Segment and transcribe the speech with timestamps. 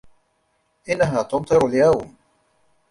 [0.89, 2.15] آنها تمطر اليوم.